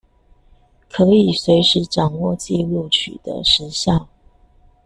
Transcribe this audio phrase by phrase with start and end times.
[0.89, 4.07] 可以隨時掌握紀錄取得時效